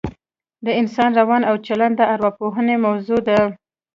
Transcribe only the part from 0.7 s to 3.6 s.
انسان روان او چلن د اوراپوهنې موضوع ده